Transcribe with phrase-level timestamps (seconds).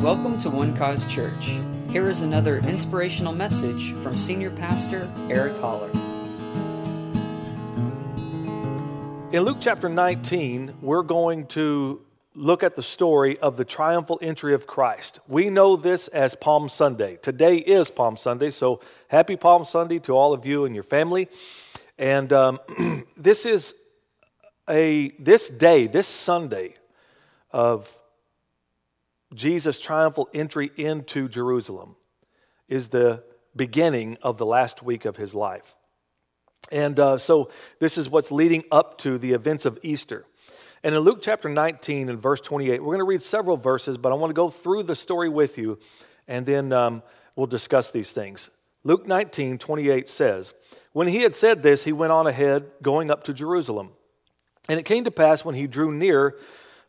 [0.00, 1.58] Welcome to One Cause Church.
[1.88, 5.90] Here is another inspirational message from Senior Pastor Eric Holler.
[9.32, 12.02] In Luke chapter 19, we're going to
[12.34, 15.18] look at the story of the triumphal entry of Christ.
[15.26, 17.16] We know this as Palm Sunday.
[17.16, 21.26] Today is Palm Sunday, so happy Palm Sunday to all of you and your family.
[21.98, 22.60] And um,
[23.16, 23.74] this is
[24.68, 26.74] a this day, this Sunday
[27.50, 27.90] of
[29.34, 31.96] Jesus' triumphal entry into Jerusalem
[32.68, 35.76] is the beginning of the last week of his life.
[36.70, 37.50] And uh, so
[37.80, 40.24] this is what's leading up to the events of Easter.
[40.82, 44.12] And in Luke chapter 19 and verse 28, we're going to read several verses, but
[44.12, 45.78] I want to go through the story with you,
[46.28, 47.02] and then um,
[47.34, 48.50] we'll discuss these things.
[48.84, 50.54] Luke 19, 28 says,
[50.92, 53.90] When he had said this, he went on ahead, going up to Jerusalem.
[54.68, 56.36] And it came to pass when he drew near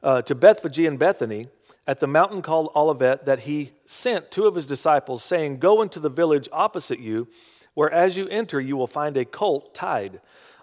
[0.04, 1.48] uh, to Bethphage and Bethany,
[1.88, 6.00] at the mountain called Olivet that he sent two of his disciples, saying, Go into
[6.00, 7.30] the village opposite you,
[7.74, 10.20] where as you enter you will find a colt tied,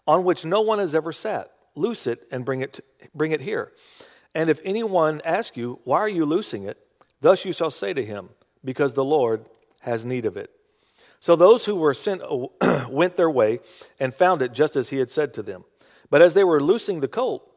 [0.06, 1.50] on which no one has ever sat.
[1.74, 2.80] Loose it and bring it,
[3.14, 3.72] bring it here.
[4.34, 6.78] And if anyone asks you, Why are you loosing it?
[7.20, 8.28] Thus you shall say to him,
[8.62, 9.46] Because the Lord
[9.80, 10.50] has need of it.
[11.20, 12.22] So those who were sent
[12.90, 13.60] went their way
[13.98, 15.64] and found it just as he had said to them.
[16.10, 17.50] But as they were loosing the colt,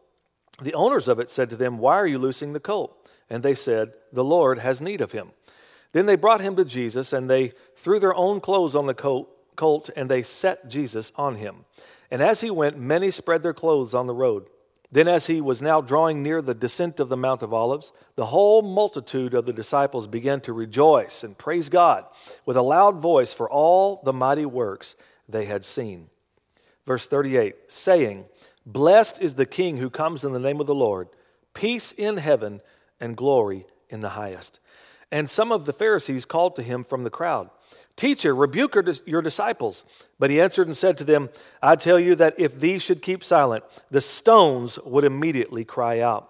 [0.62, 3.10] the owners of it said to them, Why are you loosing the colt?
[3.30, 5.32] And they said, The Lord has need of him.
[5.92, 9.90] Then they brought him to Jesus, and they threw their own clothes on the colt,
[9.96, 11.66] and they set Jesus on him.
[12.12, 14.48] And as he went, many spread their clothes on the road.
[14.90, 18.28] Then, as he was now drawing near the descent of the Mount of Olives, the
[18.28, 22.06] whole multitude of the disciples began to rejoice and praise God
[22.46, 24.96] with a loud voice for all the mighty works
[25.28, 26.10] they had seen.
[26.86, 28.26] Verse 38 saying,
[28.68, 31.08] Blessed is the King who comes in the name of the Lord,
[31.54, 32.60] peace in heaven
[33.00, 34.60] and glory in the highest.
[35.10, 37.50] And some of the Pharisees called to him from the crowd,
[37.96, 39.86] Teacher, rebuke your disciples.
[40.20, 41.30] But he answered and said to them,
[41.64, 46.30] I tell you that if these should keep silent, the stones would immediately cry out.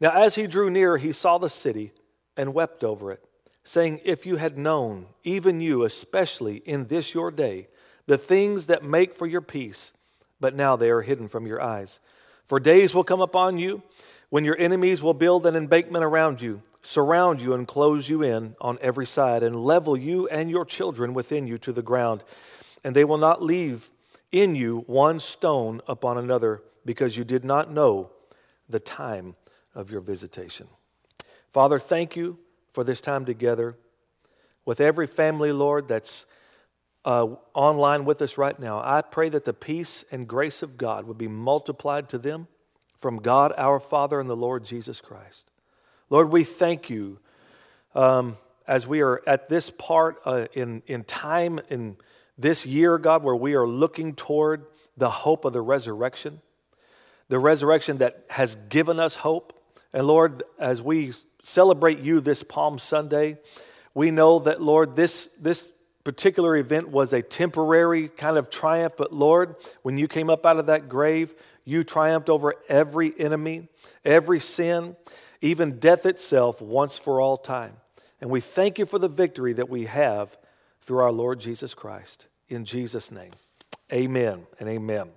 [0.00, 1.92] Now, as he drew near, he saw the city
[2.34, 3.22] and wept over it,
[3.62, 7.68] saying, If you had known, even you, especially in this your day,
[8.06, 9.92] the things that make for your peace,
[10.40, 12.00] but now they are hidden from your eyes.
[12.44, 13.82] For days will come upon you
[14.30, 18.54] when your enemies will build an embankment around you, surround you, and close you in
[18.60, 22.24] on every side, and level you and your children within you to the ground.
[22.84, 23.90] And they will not leave
[24.32, 28.10] in you one stone upon another, because you did not know
[28.68, 29.36] the time
[29.74, 30.68] of your visitation.
[31.50, 32.38] Father, thank you
[32.72, 33.76] for this time together
[34.64, 36.26] with every family, Lord, that's
[37.04, 38.80] uh, online with us right now.
[38.80, 42.48] I pray that the peace and grace of God would be multiplied to them
[42.96, 45.50] from God our Father and the Lord Jesus Christ.
[46.10, 47.18] Lord, we thank you
[47.94, 51.96] um, as we are at this part uh, in, in time in
[52.36, 54.66] this year, God, where we are looking toward
[54.96, 56.40] the hope of the resurrection,
[57.28, 59.54] the resurrection that has given us hope.
[59.92, 63.38] And Lord, as we celebrate you this Palm Sunday,
[63.94, 65.72] we know that, Lord, this, this
[66.08, 70.58] particular event was a temporary kind of triumph, but Lord, when you came up out
[70.58, 71.34] of that grave,
[71.66, 73.68] you triumphed over every enemy,
[74.06, 74.96] every sin,
[75.42, 77.74] even death itself, once for all time.
[78.22, 80.38] And we thank you for the victory that we have
[80.80, 82.24] through our Lord Jesus Christ.
[82.48, 83.32] In Jesus' name,
[83.92, 85.10] amen and amen.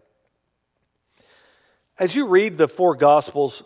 [2.00, 3.63] As you read the four Gospels,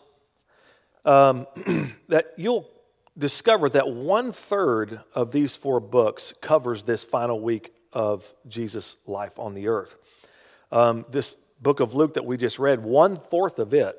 [1.05, 1.47] um,
[2.07, 2.69] that you'll
[3.17, 9.39] discover that one third of these four books covers this final week of Jesus' life
[9.39, 9.95] on the earth.
[10.71, 13.97] Um, this book of Luke that we just read, one fourth of it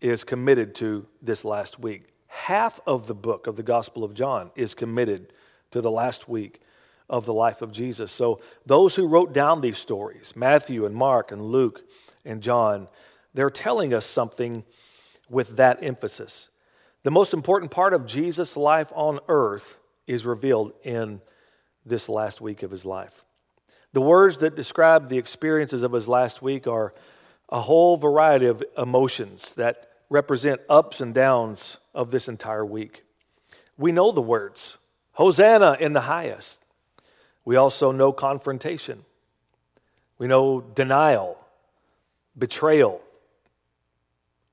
[0.00, 2.04] is committed to this last week.
[2.28, 5.32] Half of the book of the Gospel of John is committed
[5.70, 6.60] to the last week
[7.10, 8.12] of the life of Jesus.
[8.12, 11.82] So, those who wrote down these stories, Matthew and Mark and Luke
[12.24, 12.88] and John,
[13.34, 14.64] they're telling us something
[15.28, 16.47] with that emphasis.
[17.04, 21.20] The most important part of Jesus' life on earth is revealed in
[21.86, 23.24] this last week of his life.
[23.92, 26.92] The words that describe the experiences of his last week are
[27.48, 33.04] a whole variety of emotions that represent ups and downs of this entire week.
[33.76, 34.76] We know the words
[35.12, 36.62] Hosanna in the highest.
[37.44, 39.04] We also know confrontation.
[40.18, 41.38] We know denial,
[42.36, 43.00] betrayal,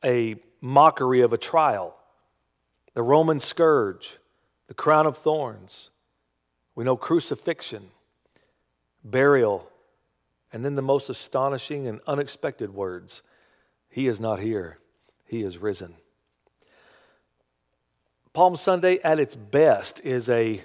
[0.03, 1.95] a mockery of a trial,
[2.95, 4.17] the Roman scourge,
[4.67, 5.91] the crown of thorns.
[6.73, 7.91] We know crucifixion
[9.03, 9.69] burial,
[10.51, 13.21] and then the most astonishing and unexpected words
[13.87, 14.79] He is not here,
[15.25, 15.93] He is risen.
[18.33, 20.61] Palm Sunday at its best is a,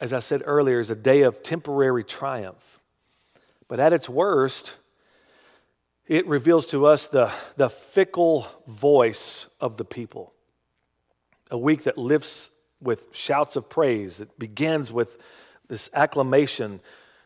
[0.00, 2.80] as I said earlier, is a day of temporary triumph.
[3.66, 4.76] But at its worst,
[6.06, 10.32] it reveals to us the, the fickle voice of the people.
[11.52, 12.50] A week that lifts
[12.80, 15.18] with shouts of praise, that begins with
[15.68, 16.80] this acclamation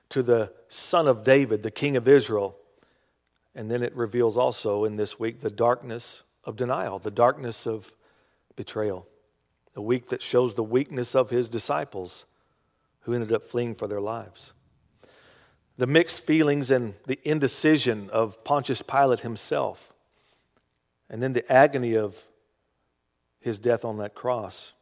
[0.09, 2.57] to the Son of David, the King of Israel.
[3.55, 7.93] And then it reveals also in this week the darkness of denial, the darkness of
[8.57, 9.07] betrayal.
[9.77, 12.25] A week that shows the weakness of his disciples
[13.03, 14.53] who ended up fleeing for their lives.
[15.77, 19.93] The mixed feelings and the indecision of Pontius Pilate himself.
[21.09, 22.27] And then the agony of
[23.47, 24.73] his death on that cross.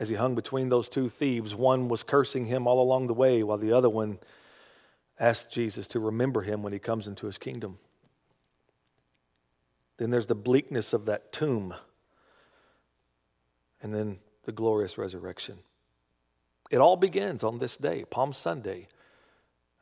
[0.00, 3.44] As he hung between those two thieves, one was cursing him all along the way,
[3.44, 4.18] while the other one
[5.20, 7.78] asked Jesus to remember him when he comes into his kingdom.
[9.98, 11.74] Then there's the bleakness of that tomb.
[13.80, 15.58] And then the glorious resurrection.
[16.72, 18.88] It all begins on this day, Palm Sunday,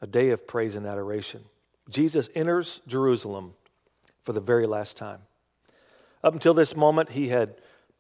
[0.03, 1.45] a day of praise and adoration.
[1.89, 3.55] Jesus enters Jerusalem
[4.21, 5.21] for the very last time.
[6.23, 7.55] Up until this moment, he had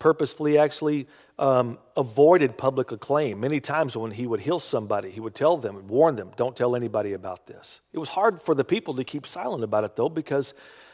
[0.04, 1.08] purposefully actually
[1.38, 3.40] um, avoided public acclaim.
[3.40, 6.76] Many times when he would heal somebody, he would tell them, warn them, don't tell
[6.76, 7.80] anybody about this.
[7.90, 10.52] It was hard for the people to keep silent about it, though, because,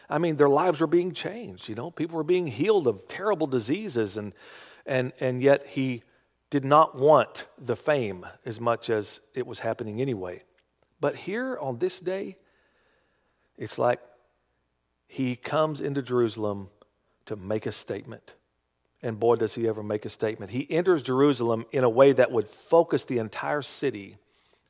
[0.09, 1.69] I mean, their lives were being changed.
[1.69, 4.33] You know, people were being healed of terrible diseases, and,
[4.87, 6.05] and, and yet he
[6.49, 10.41] did not want the fame as much as it was happening anyway.
[11.01, 12.37] But here on this day,
[13.59, 13.99] it's like
[15.09, 16.69] he comes into Jerusalem
[17.27, 18.35] to make a statement.
[19.03, 20.51] And boy, does he ever make a statement.
[20.53, 24.17] He enters Jerusalem in a way that would focus the entire city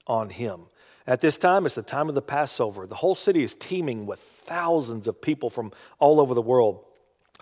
[0.07, 0.63] on him.
[1.07, 2.87] At this time, it's the time of the Passover.
[2.87, 6.85] The whole city is teeming with thousands of people from all over the world.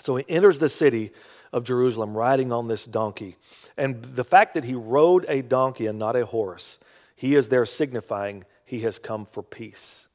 [0.00, 1.11] So he enters the city
[1.52, 3.37] of Jerusalem riding on this donkey.
[3.76, 6.79] And the fact that he rode a donkey and not a horse,
[7.17, 10.06] he is there signifying he has come for peace.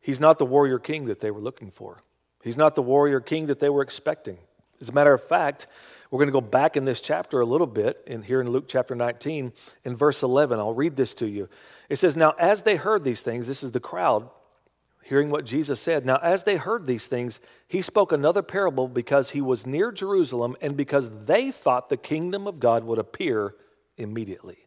[0.00, 2.02] He's not the warrior king that they were looking for.
[2.42, 4.38] He's not the warrior king that they were expecting.
[4.80, 5.66] As a matter of fact,
[6.10, 8.64] we're going to go back in this chapter a little bit, in here in Luke
[8.66, 9.52] chapter 19,
[9.84, 10.58] in verse 11.
[10.58, 11.48] I'll read this to you.
[11.88, 14.28] It says, Now, as they heard these things, this is the crowd
[15.02, 16.04] hearing what Jesus said.
[16.04, 20.56] Now, as they heard these things, he spoke another parable because he was near Jerusalem
[20.60, 23.54] and because they thought the kingdom of God would appear
[23.96, 24.58] immediately.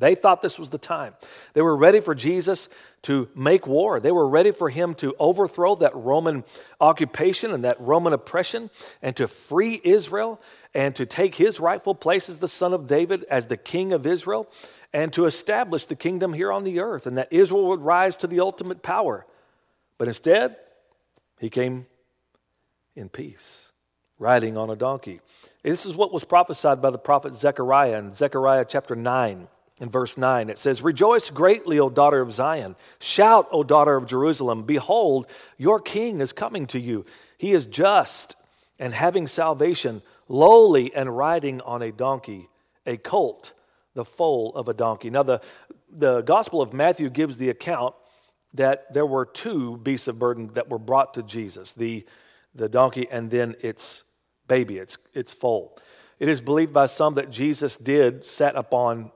[0.00, 1.14] They thought this was the time.
[1.52, 2.70] They were ready for Jesus
[3.02, 4.00] to make war.
[4.00, 6.42] They were ready for him to overthrow that Roman
[6.80, 8.70] occupation and that Roman oppression
[9.02, 10.40] and to free Israel
[10.74, 14.06] and to take his rightful place as the son of David, as the king of
[14.06, 14.48] Israel,
[14.92, 18.26] and to establish the kingdom here on the earth and that Israel would rise to
[18.26, 19.26] the ultimate power.
[19.98, 20.56] But instead,
[21.38, 21.86] he came
[22.96, 23.70] in peace,
[24.18, 25.20] riding on a donkey.
[25.62, 29.46] This is what was prophesied by the prophet Zechariah in Zechariah chapter 9
[29.80, 30.50] in verse 9.
[30.50, 32.76] It says, Rejoice greatly, O daughter of Zion.
[33.00, 34.62] Shout, O daughter of Jerusalem.
[34.64, 37.04] Behold, your king is coming to you.
[37.38, 38.36] He is just
[38.78, 42.48] and having salvation, lowly and riding on a donkey,
[42.86, 43.52] a colt,
[43.94, 45.10] the foal of a donkey.
[45.10, 45.40] Now, the,
[45.90, 47.94] the Gospel of Matthew gives the account
[48.54, 52.04] that there were two beasts of burden that were brought to Jesus the,
[52.54, 54.04] the donkey and then its
[54.48, 55.78] baby, its, its foal.
[56.18, 59.12] It is believed by some that Jesus did sat upon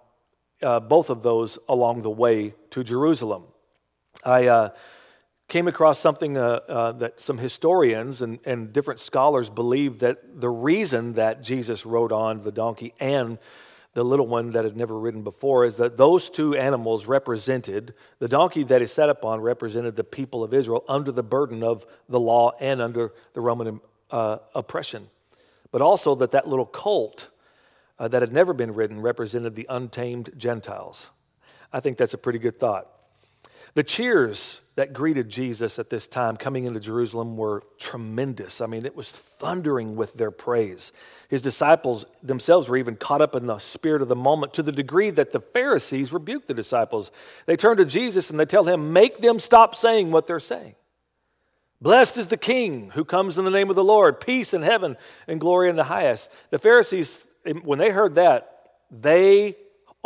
[0.63, 3.45] uh, both of those along the way to Jerusalem.
[4.25, 4.69] I uh,
[5.49, 10.49] came across something uh, uh, that some historians and, and different scholars believe that the
[10.49, 13.39] reason that Jesus rode on the donkey and
[13.93, 18.27] the little one that had never ridden before is that those two animals represented the
[18.27, 22.19] donkey that he sat upon represented the people of Israel under the burden of the
[22.19, 23.81] law and under the Roman
[24.11, 25.09] uh, oppression,
[25.71, 27.29] but also that that little colt
[27.99, 31.11] uh, that had never been written represented the untamed Gentiles.
[31.73, 32.89] I think that's a pretty good thought.
[33.75, 38.61] The cheers that greeted Jesus at this time coming into Jerusalem were tremendous.
[38.61, 40.93] I mean, it was thundering with their praise.
[41.29, 44.73] His disciples themselves were even caught up in the spirit of the moment to the
[44.73, 47.11] degree that the Pharisees rebuked the disciples.
[47.47, 50.75] They turn to Jesus and they tell him, Make them stop saying what they're saying.
[51.81, 54.97] Blessed is the King who comes in the name of the Lord, peace in heaven
[55.27, 56.31] and glory in the highest.
[56.51, 57.27] The Pharisees
[57.63, 59.57] when they heard that, they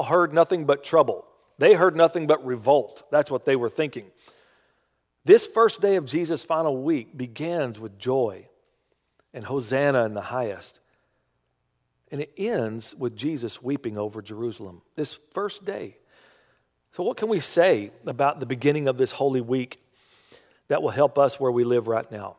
[0.03, 1.25] heard nothing but trouble.
[1.59, 3.05] They heard nothing but revolt.
[3.11, 4.07] That's what they were thinking.
[5.25, 8.47] This first day of Jesus' final week begins with joy
[9.35, 10.81] and Hosanna in the highest.
[12.11, 14.83] And it ends with Jesus weeping over Jerusalem.
[14.95, 15.99] This first day.
[16.93, 19.83] So, what can we say about the beginning of this Holy Week
[20.69, 22.37] that will help us where we live right now?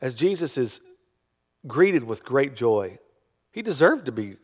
[0.00, 0.80] As Jesus is
[1.68, 2.98] greeted with great joy.
[3.52, 4.36] He deserved to be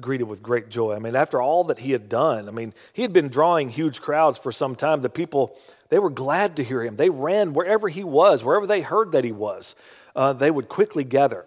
[0.00, 0.94] greeted with great joy.
[0.94, 4.00] I mean, after all that he had done, I mean, he had been drawing huge
[4.00, 5.00] crowds for some time.
[5.00, 5.56] The people,
[5.88, 6.96] they were glad to hear him.
[6.96, 9.74] They ran wherever he was, wherever they heard that he was,
[10.14, 11.46] uh, they would quickly gather.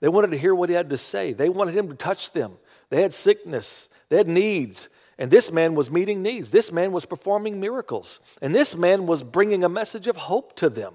[0.00, 2.52] They wanted to hear what he had to say, they wanted him to touch them.
[2.90, 4.88] They had sickness, they had needs.
[5.16, 6.50] And this man was meeting needs.
[6.50, 8.18] This man was performing miracles.
[8.42, 10.94] And this man was bringing a message of hope to them.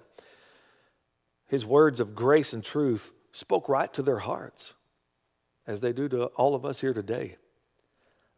[1.47, 4.73] His words of grace and truth spoke right to their hearts
[5.65, 7.37] as they do to all of us here today.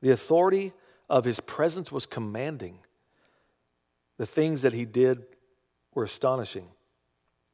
[0.01, 0.73] The authority
[1.09, 2.79] of his presence was commanding.
[4.17, 5.23] The things that he did
[5.93, 6.67] were astonishing.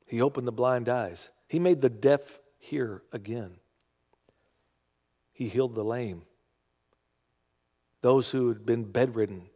[0.05, 3.57] He opened the blind eyes, he made the deaf hear again,
[5.31, 6.23] he healed the lame.
[8.01, 9.49] Those who had been bedridden,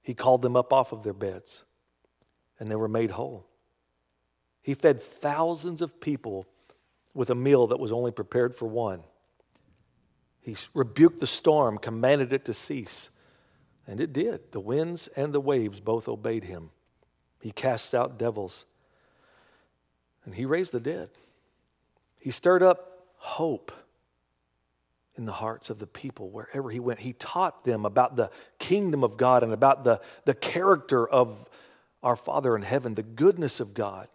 [0.00, 1.64] he called them up off of their beds
[2.58, 3.46] and they were made whole.
[4.62, 6.46] He fed thousands of people
[7.14, 9.02] with a meal that was only prepared for one.
[10.40, 13.08] He rebuked the storm, commanded it to cease.
[13.86, 14.52] And it did.
[14.52, 16.70] The winds and the waves both obeyed him.
[17.40, 18.66] He cast out devils.
[20.24, 21.10] And he raised the dead.
[22.20, 23.72] He stirred up hope
[25.16, 27.00] in the hearts of the people wherever he went.
[27.00, 31.48] He taught them about the kingdom of God and about the, the character of
[32.02, 34.08] our Father in heaven, the goodness of God.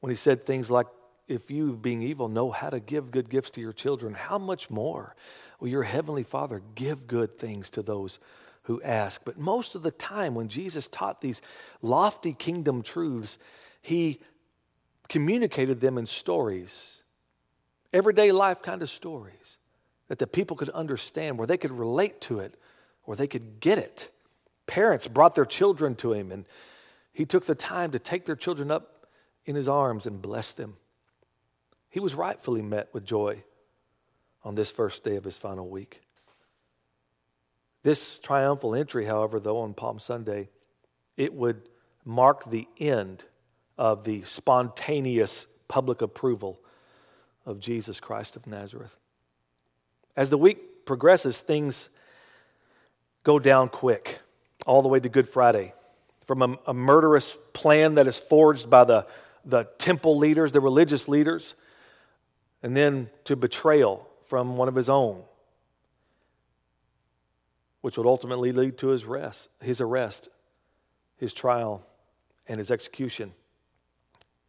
[0.00, 0.86] When he said things like,
[1.28, 4.70] if you, being evil, know how to give good gifts to your children, how much
[4.70, 5.14] more
[5.60, 8.18] will your heavenly Father give good things to those
[8.64, 9.22] who ask?
[9.24, 11.40] But most of the time, when Jesus taught these
[11.80, 13.38] lofty kingdom truths,
[13.80, 14.20] he
[15.08, 17.02] communicated them in stories,
[17.92, 19.58] everyday life kind of stories
[20.08, 22.56] that the people could understand, where they could relate to it,
[23.04, 24.10] where they could get it.
[24.66, 26.46] Parents brought their children to him, and
[27.12, 29.06] he took the time to take their children up
[29.44, 30.76] in his arms and bless them.
[31.92, 33.44] He was rightfully met with joy
[34.42, 36.00] on this first day of his final week.
[37.82, 40.48] This triumphal entry, however, though, on Palm Sunday,
[41.18, 41.60] it would
[42.02, 43.24] mark the end
[43.76, 46.58] of the spontaneous public approval
[47.44, 48.96] of Jesus Christ of Nazareth.
[50.16, 51.90] As the week progresses, things
[53.22, 54.20] go down quick,
[54.64, 55.74] all the way to Good Friday.
[56.26, 59.06] From a, a murderous plan that is forged by the,
[59.44, 61.54] the temple leaders, the religious leaders,
[62.62, 65.22] and then to betrayal from one of his own,
[67.80, 70.28] which would ultimately lead to his arrest, his arrest,
[71.16, 71.84] his trial,
[72.46, 73.32] and his execution.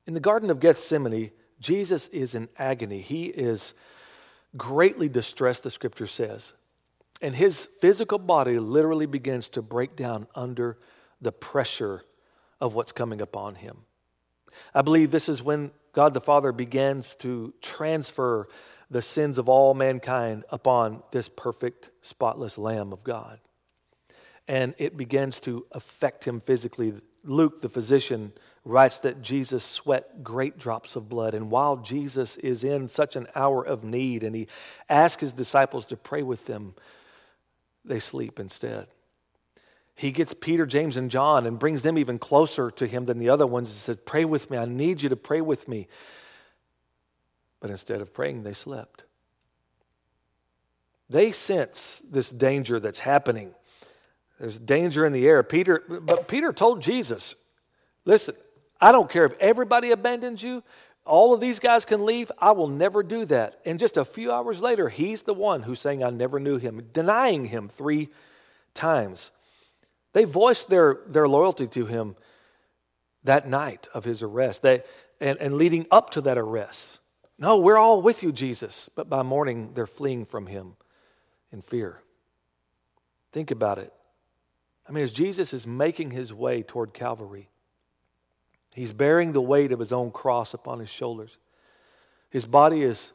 [0.06, 3.00] In the Garden of Gethsemane, Jesus is in agony.
[3.00, 3.74] He is
[4.56, 6.54] greatly distressed, the scripture says.
[7.22, 10.78] And his physical body literally begins to break down under
[11.22, 12.04] the pressure
[12.60, 13.78] of what's coming upon him.
[14.76, 18.48] I believe this is when God the Father begins to transfer
[18.90, 23.40] the sins of all mankind upon this perfect, spotless Lamb of God.
[24.48, 26.94] And it begins to affect him physically.
[27.24, 28.34] Luke, the physician,
[28.66, 31.34] writes that Jesus sweat great drops of blood.
[31.34, 34.48] And while Jesus is in such an hour of need and he
[34.90, 36.76] asks his disciples to pray with them,
[37.86, 38.88] they sleep instead
[39.96, 43.30] he gets Peter, James, and John and brings them even closer to him than the
[43.30, 44.58] other ones and said, Pray with me.
[44.58, 45.88] I need you to pray with me.
[47.60, 49.04] But instead of praying, they slept.
[51.10, 53.54] They sense this danger that's happening.
[54.40, 55.44] There's danger in the air.
[55.44, 57.36] Peter, but Peter told Jesus,
[58.04, 58.36] Listen,
[58.82, 60.64] I don't care if everybody abandons you,
[61.06, 62.32] all of these guys can leave.
[62.40, 63.60] I will never do that.
[63.66, 66.90] And just a few hours later, he's the one who's saying, I never knew him,
[66.92, 68.10] denying him three
[68.74, 69.32] times.
[70.14, 72.16] They voiced their, their loyalty to him
[73.24, 74.84] that night of his arrest they,
[75.20, 77.00] and, and leading up to that arrest.
[77.38, 78.90] No, we're all with you, Jesus.
[78.96, 80.76] But by morning, they're fleeing from him
[81.52, 82.02] in fear.
[83.32, 83.92] Think about it.
[84.88, 87.50] I mean, as Jesus is making his way toward Calvary,
[88.74, 91.38] he's bearing the weight of his own cross upon his shoulders.
[92.30, 93.14] His body is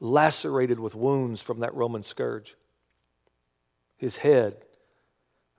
[0.00, 2.54] lacerated with wounds from that Roman scourge.
[3.96, 4.64] His head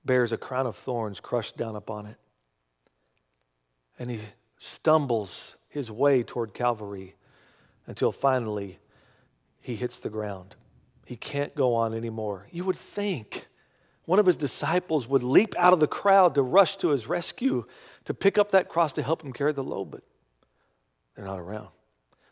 [0.05, 2.17] bears a crown of thorns crushed down upon it.
[3.97, 4.19] And he
[4.57, 7.15] stumbles his way toward Calvary
[7.85, 8.79] until finally
[9.61, 10.55] he hits the ground.
[11.05, 12.47] He can't go on anymore.
[12.51, 13.47] You would think
[14.05, 17.65] one of his disciples would leap out of the crowd to rush to his rescue,
[18.05, 20.03] to pick up that cross to help him carry the load, but
[21.15, 21.69] they're not around.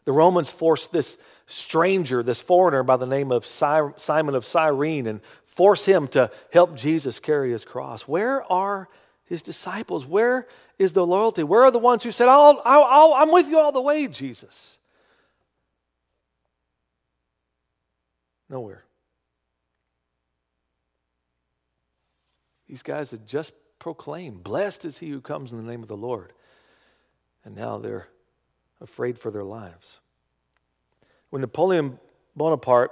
[0.08, 5.20] The Romans forced this stranger, this foreigner by the name of Simon of Cyrene, and
[5.44, 8.04] force him to help Jesus carry his cross.
[8.04, 8.88] Where are
[9.26, 10.06] his disciples?
[10.06, 10.48] Where
[10.80, 11.44] is the loyalty?
[11.44, 14.08] Where are the ones who said, I'll, I'll, i am with you all the way,
[14.08, 14.78] Jesus?
[18.50, 18.86] Nowhere.
[22.70, 25.98] These guys had just proclaimed, Blessed is he who comes in the name of the
[25.98, 26.32] Lord.
[27.44, 28.08] And now they're
[28.82, 30.00] afraid for their lives.
[31.30, 32.00] When Napoleon
[32.36, 32.92] Bonaparte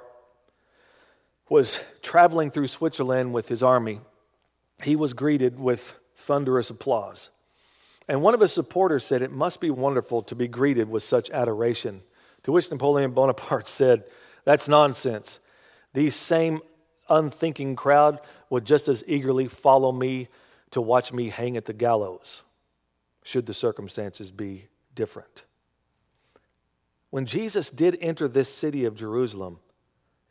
[1.49, 4.01] was traveling through Switzerland with his army,
[4.83, 7.29] he was greeted with thunderous applause.
[8.07, 11.29] And one of his supporters said, It must be wonderful to be greeted with such
[11.29, 12.01] adoration.
[12.43, 14.03] To which Napoleon Bonaparte said,
[14.43, 15.39] That's nonsense.
[15.93, 16.59] These same
[17.09, 20.27] unthinking crowd would just as eagerly follow me
[20.71, 22.43] to watch me hang at the gallows,
[23.23, 25.43] should the circumstances be different.
[27.15, 29.59] When Jesus did enter this city of Jerusalem,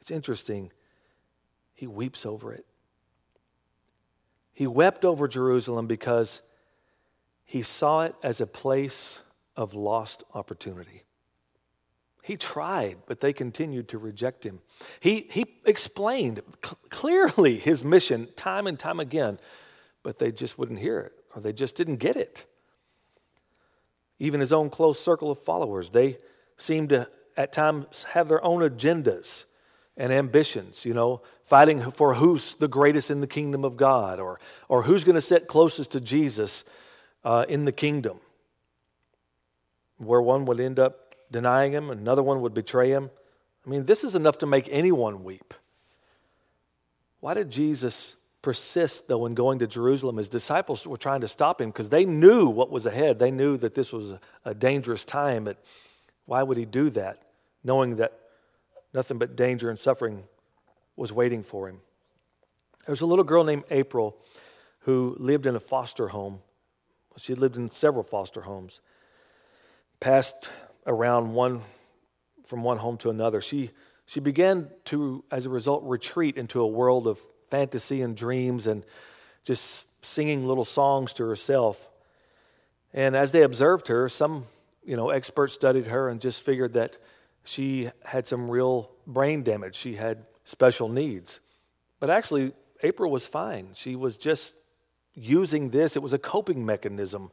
[0.03, 0.71] it's interesting,
[1.73, 2.67] he weeps over it.
[4.53, 6.43] He wept over Jerusalem because
[7.47, 9.21] he saw it as a place
[9.57, 11.05] of lost opportunity.
[12.23, 14.61] He tried, but they continued to reject him.
[15.01, 19.39] He, he explained cl- clearly his mission time and time again,
[20.03, 22.45] but they just wouldn't hear it or they just didn't get it.
[24.19, 26.19] Even his own close circle of followers, they
[26.57, 29.45] seemed to at times have their own agendas
[29.97, 34.41] and ambitions, you know, fighting for who's the greatest in the kingdom of God or,
[34.69, 36.65] or who's going to sit closest to Jesus
[37.25, 38.19] uh, in the kingdom.
[39.99, 43.11] Where one would end up denying him, another one would betray him.
[43.65, 45.55] I mean, this is enough to make anyone weep.
[47.21, 50.19] Why did Jesus persist, though, in going to Jerusalem?
[50.19, 53.19] His disciples were trying to stop him because they knew what was ahead.
[53.19, 54.13] They knew that this was
[54.45, 55.57] a dangerous time, but
[56.27, 57.23] why would he do that,
[57.63, 58.19] knowing that
[58.95, 60.25] Nothing but danger and suffering
[60.97, 61.81] was waiting for him.
[62.87, 64.17] There was a little girl named April
[64.81, 66.39] who lived in a foster home.
[67.17, 68.81] She had lived in several foster homes,
[69.99, 70.49] passed
[70.87, 71.61] around one
[72.45, 73.41] from one home to another.
[73.41, 73.71] She,
[74.07, 78.85] she began to, as a result, retreat into a world of fantasy and dreams and
[79.43, 81.89] just singing little songs to herself.
[82.93, 84.45] And as they observed her, some
[84.85, 86.99] you know experts studied her and just figured that
[87.45, 89.77] she had some real brain damage.
[89.77, 91.41] She had special needs.
[92.01, 93.71] But actually, April was fine.
[93.75, 94.55] She was just
[95.15, 97.31] using this, it was a coping mechanism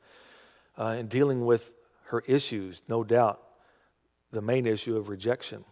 [0.77, 1.71] uh, in dealing with
[2.05, 3.41] her issues, no doubt,
[4.31, 5.65] the main issue of rejection.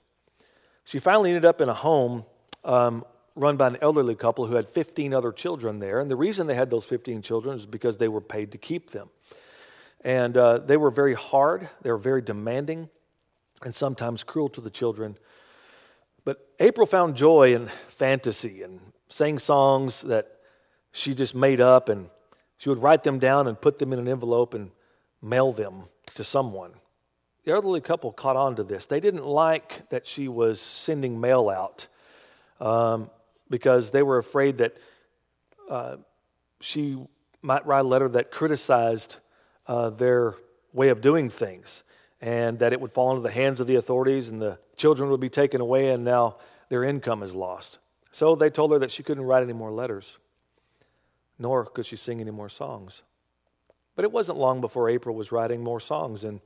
[0.84, 2.26] She finally ended up in a home
[2.64, 6.00] um, run by an elderly couple who had 15 other children there.
[6.00, 8.92] And the reason they had those 15 children is because they were paid to keep
[8.92, 9.10] them.
[10.02, 12.90] And uh, they were very hard, they were very demanding
[13.64, 15.18] and sometimes cruel to the children.
[16.24, 20.28] But April found joy in fantasy and sang songs that
[20.92, 22.10] she just made up, and
[22.58, 24.72] she would write them down and put them in an envelope and
[25.22, 25.84] mail them
[26.16, 26.72] to someone.
[27.44, 28.86] The elderly couple caught on to this.
[28.86, 31.88] They didn't like that she was sending mail out
[32.60, 33.10] um,
[33.50, 34.78] because they were afraid that
[35.70, 35.98] uh,
[36.60, 36.98] she
[37.42, 39.18] might write a letter that criticized
[39.70, 40.34] uh, their
[40.74, 41.84] way of doing things
[42.20, 45.20] and that it would fall into the hands of the authorities and the children would
[45.20, 46.38] be taken away and now
[46.70, 47.78] their income is lost.
[48.12, 50.18] So they told her that she couldn't write any more letters,
[51.38, 53.04] nor could she sing any more songs.
[53.96, 56.42] But it wasn't long before April was writing more songs and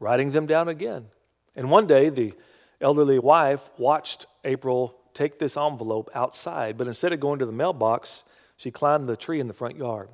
[0.00, 1.06] writing them down again.
[1.56, 2.34] And one day, the
[2.80, 8.24] elderly wife watched April take this envelope outside, but instead of going to the mailbox,
[8.56, 10.08] she climbed the tree in the front yard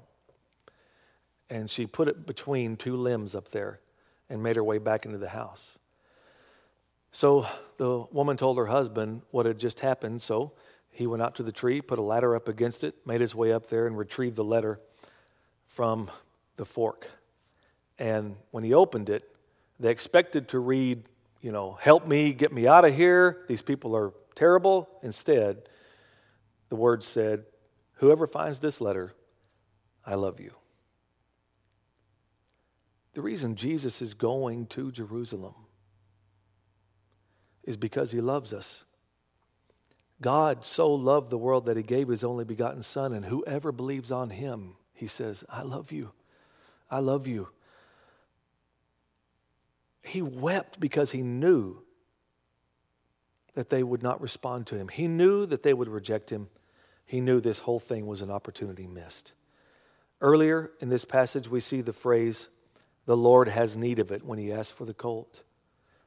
[1.50, 3.80] and she put it between two limbs up there
[4.30, 5.76] and made her way back into the house.
[7.12, 10.22] So the woman told her husband what had just happened.
[10.22, 10.52] So
[10.92, 13.52] he went out to the tree, put a ladder up against it, made his way
[13.52, 14.80] up there, and retrieved the letter
[15.66, 16.08] from
[16.56, 17.10] the fork.
[17.98, 19.24] And when he opened it,
[19.80, 21.04] they expected to read,
[21.40, 23.44] you know, help me, get me out of here.
[23.48, 24.88] These people are terrible.
[25.02, 25.62] Instead,
[26.68, 27.44] the words said,
[27.94, 29.12] Whoever finds this letter,
[30.06, 30.59] I love you.
[33.14, 35.54] The reason Jesus is going to Jerusalem
[37.64, 38.84] is because he loves us.
[40.20, 44.10] God so loved the world that he gave his only begotten Son, and whoever believes
[44.12, 46.12] on him, he says, I love you.
[46.90, 47.48] I love you.
[50.02, 51.82] He wept because he knew
[53.54, 54.88] that they would not respond to him.
[54.88, 56.48] He knew that they would reject him.
[57.04, 59.32] He knew this whole thing was an opportunity missed.
[60.20, 62.48] Earlier in this passage, we see the phrase,
[63.10, 65.42] the Lord has need of it when He asks for the colt.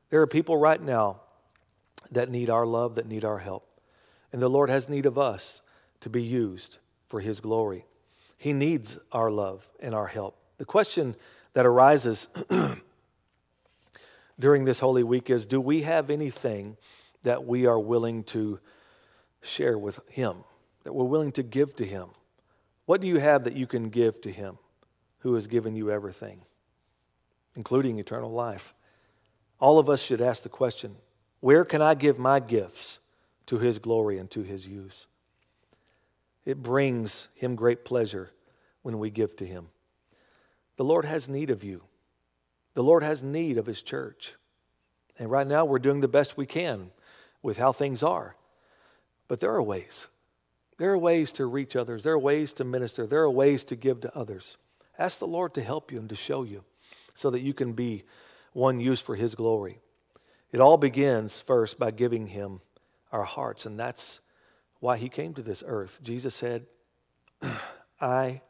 [0.09, 1.19] There are people right now
[2.09, 3.67] that need our love, that need our help.
[4.31, 5.61] And the Lord has need of us
[5.99, 6.77] to be used
[7.09, 7.83] for His glory.
[8.37, 10.37] He needs our love and our help.
[10.59, 11.17] The question
[11.51, 12.29] that arises
[14.39, 16.77] during this Holy Week is do we have anything
[17.23, 18.61] that we are willing to
[19.41, 20.45] share with Him,
[20.85, 22.11] that we're willing to give to Him.
[22.85, 24.57] What do you have that you can give to Him
[25.19, 26.43] who has given you everything,
[27.55, 28.73] including eternal life?
[29.59, 30.95] All of us should ask the question
[31.39, 32.99] where can I give my gifts
[33.47, 35.07] to His glory and to His use?
[36.45, 38.31] It brings Him great pleasure
[38.81, 39.67] when we give to Him.
[40.77, 41.83] The Lord has need of you,
[42.73, 44.35] the Lord has need of His church.
[45.19, 46.89] And right now, we're doing the best we can
[47.43, 48.35] with how things are.
[49.27, 50.07] But there are ways.
[50.77, 52.03] There are ways to reach others.
[52.03, 53.05] There are ways to minister.
[53.05, 54.57] There are ways to give to others.
[54.97, 56.63] Ask the Lord to help you and to show you
[57.13, 58.03] so that you can be
[58.53, 59.79] one used for His glory.
[60.51, 62.61] It all begins first by giving Him
[63.11, 64.21] our hearts, and that's
[64.79, 65.99] why He came to this earth.
[66.03, 66.65] Jesus said,
[68.01, 68.41] I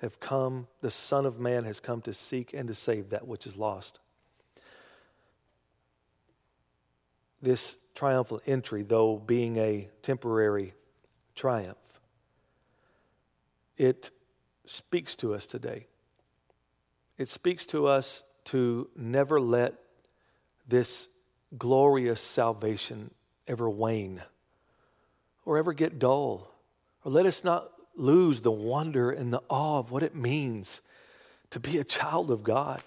[0.00, 3.46] have come, the Son of Man has come to seek and to save that which
[3.46, 4.00] is lost.
[7.40, 10.72] This triumphal entry, though being a temporary
[11.34, 11.78] triumph,
[13.76, 14.10] it
[14.66, 15.86] speaks to us today.
[17.18, 19.74] It speaks to us to never let
[20.66, 21.08] this
[21.56, 23.10] glorious salvation
[23.46, 24.22] ever wane
[25.44, 26.50] or ever get dull,
[27.04, 30.80] or let us not lose the wonder and the awe of what it means
[31.50, 32.82] to be a child of God,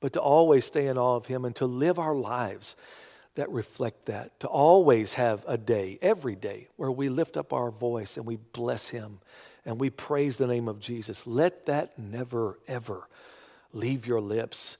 [0.00, 2.76] but to always stay in awe of Him and to live our lives
[3.34, 7.70] that reflect that, to always have a day, every day, where we lift up our
[7.70, 9.18] voice and we bless Him
[9.64, 11.26] and we praise the name of Jesus.
[11.26, 13.08] Let that never, ever
[13.74, 14.76] leave your lips.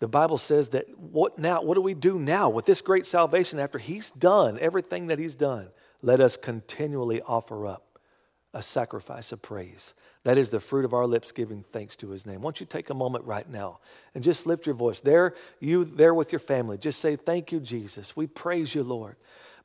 [0.00, 3.58] The Bible says that what now, what do we do now with this great salvation
[3.58, 5.68] after He's done everything that He's done?
[6.02, 7.88] Let us continually offer up
[8.54, 9.94] a sacrifice of praise.
[10.24, 12.40] That is the fruit of our lips giving thanks to his name.
[12.40, 13.80] Won't you take a moment right now
[14.14, 15.00] and just lift your voice?
[15.00, 18.16] There, you there with your family, just say, Thank you, Jesus.
[18.16, 19.16] We praise you, Lord.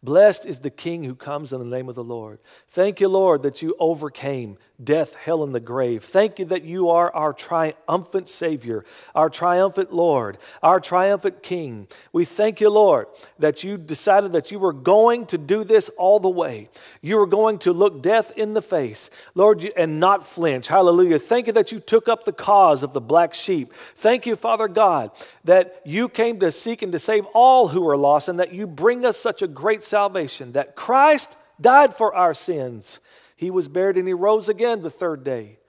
[0.04, 2.39] Blessed is the King who comes in the name of the Lord.
[2.68, 6.04] Thank you, Lord, that you overcame death, hell, and the grave.
[6.04, 8.84] Thank you that you are our triumphant Savior,
[9.16, 11.88] our triumphant Lord, our triumphant King.
[12.12, 13.08] We thank you, Lord,
[13.39, 16.70] that you decided that you were going to do this all the way.
[17.02, 20.68] You were going to look death in the face, Lord, and not flinch.
[20.68, 21.20] Hallelujah.
[21.20, 23.72] Thank you that you took up the cause of the black sheep.
[23.96, 25.12] Thank you, Father God,
[25.46, 28.68] that you came to seek and to save all who are lost, and that you
[28.68, 32.97] bring us such a great salvation, that Christ died for our sins.
[33.36, 35.60] He was buried and he rose again the third day.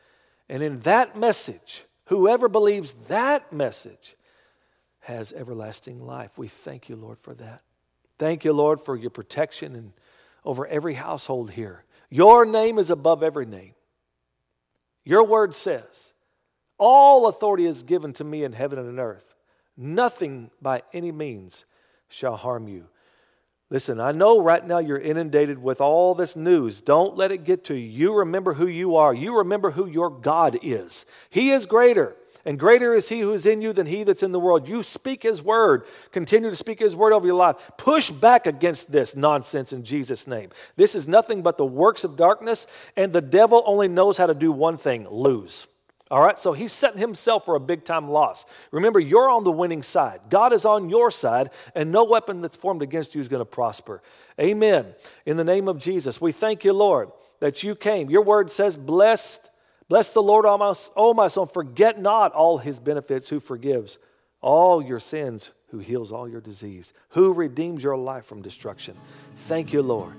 [0.49, 4.17] And in that message, whoever believes that message
[5.01, 6.39] has everlasting life.
[6.39, 7.61] We thank you, Lord, for that.
[8.19, 9.93] Thank you, Lord, for your protection and
[10.43, 11.85] over every household here.
[12.09, 13.75] Your name is above every name.
[15.05, 16.15] Your word says,
[16.79, 19.35] All authority is given to me in heaven and on earth.
[19.77, 21.67] Nothing by any means
[22.09, 22.89] shall harm you.
[23.75, 26.81] Listen, I know right now you're inundated with all this news.
[26.81, 27.89] Don't let it get to you.
[27.89, 29.13] You remember who you are.
[29.13, 31.05] You remember who your God is.
[31.29, 34.31] He is greater, and greater is He who is in you than He that's in
[34.31, 34.69] the world.
[34.69, 35.87] You speak His word.
[36.13, 37.73] Continue to speak His word over your life.
[37.77, 40.51] Push back against this nonsense in Jesus' name.
[40.77, 44.35] This is nothing but the works of darkness, and the devil only knows how to
[44.35, 45.67] do one thing lose.
[46.15, 48.45] All right, so he's setting himself for a big time loss.
[48.71, 50.21] Remember, you're on the winning side.
[50.31, 53.45] God is on your side, and no weapon that's formed against you is going to
[53.45, 54.01] prosper.
[54.41, 54.95] Amen.
[55.27, 58.11] In the name of Jesus, we thank you, Lord, that you came.
[58.11, 59.51] Your word says, Blessed,
[59.89, 63.99] bless the Lord, O my, oh my soul, forget not all his benefits, who forgives
[64.41, 68.97] all your sins, who heals all your disease, who redeems your life from destruction.
[69.35, 70.15] Thank you, Lord.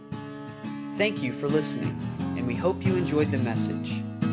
[0.98, 1.98] Thank you for listening,
[2.36, 4.05] and we hope you enjoyed the message.